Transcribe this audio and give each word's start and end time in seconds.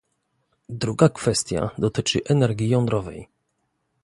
Druga 0.69 1.09
kwestia 1.09 1.69
dotyczy 1.77 2.21
energii 2.25 2.69
jądrowej 2.69 3.29